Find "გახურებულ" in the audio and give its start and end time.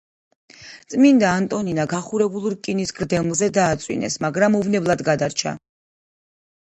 1.91-2.47